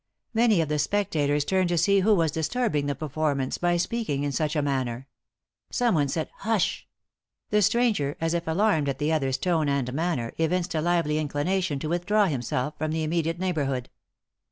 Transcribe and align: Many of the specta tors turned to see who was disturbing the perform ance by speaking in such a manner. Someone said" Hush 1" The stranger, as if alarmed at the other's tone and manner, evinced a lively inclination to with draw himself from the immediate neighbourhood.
Many 0.33 0.61
of 0.61 0.67
the 0.69 0.77
specta 0.79 1.27
tors 1.27 1.45
turned 1.45 1.69
to 1.69 1.77
see 1.77 1.99
who 1.99 2.15
was 2.15 2.31
disturbing 2.31 2.87
the 2.87 2.95
perform 2.95 3.39
ance 3.39 3.59
by 3.59 3.77
speaking 3.77 4.23
in 4.23 4.31
such 4.31 4.55
a 4.55 4.61
manner. 4.63 5.07
Someone 5.69 6.07
said" 6.07 6.31
Hush 6.47 6.87
1" 7.51 7.57
The 7.57 7.61
stranger, 7.61 8.17
as 8.19 8.33
if 8.33 8.47
alarmed 8.47 8.89
at 8.89 8.97
the 8.97 9.13
other's 9.13 9.37
tone 9.37 9.69
and 9.69 9.93
manner, 9.93 10.33
evinced 10.39 10.73
a 10.73 10.81
lively 10.81 11.19
inclination 11.19 11.77
to 11.77 11.87
with 11.87 12.07
draw 12.07 12.25
himself 12.25 12.75
from 12.79 12.91
the 12.93 13.03
immediate 13.03 13.37
neighbourhood. 13.37 13.91